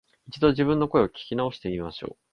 [0.25, 2.17] 一度、自分の声を聞き直してみましょう